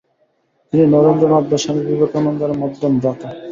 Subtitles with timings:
[0.73, 3.29] তিনি নরেন্দ্রনাথ বা স্বামী বিবেকানন্দর মধ্যম ভ্রাতা।